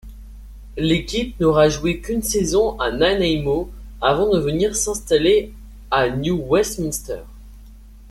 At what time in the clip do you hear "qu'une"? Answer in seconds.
2.01-2.23